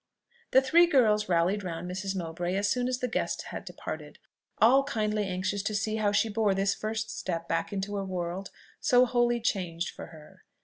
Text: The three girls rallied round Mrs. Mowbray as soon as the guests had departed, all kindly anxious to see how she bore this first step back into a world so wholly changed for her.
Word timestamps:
The 0.49 0.63
three 0.63 0.87
girls 0.87 1.29
rallied 1.29 1.63
round 1.63 1.87
Mrs. 1.87 2.15
Mowbray 2.15 2.55
as 2.55 2.67
soon 2.67 2.87
as 2.87 3.01
the 3.01 3.07
guests 3.07 3.43
had 3.43 3.63
departed, 3.65 4.17
all 4.57 4.83
kindly 4.83 5.27
anxious 5.27 5.61
to 5.61 5.75
see 5.75 5.97
how 5.97 6.11
she 6.11 6.27
bore 6.27 6.55
this 6.55 6.73
first 6.73 7.15
step 7.15 7.47
back 7.47 7.71
into 7.71 7.99
a 7.99 8.03
world 8.03 8.49
so 8.79 9.05
wholly 9.05 9.39
changed 9.39 9.89
for 9.91 10.07
her. 10.07 10.43